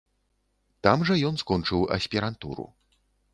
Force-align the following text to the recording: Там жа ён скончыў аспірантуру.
Там 0.87 1.03
жа 1.09 1.17
ён 1.29 1.37
скончыў 1.41 1.85
аспірантуру. 1.99 2.67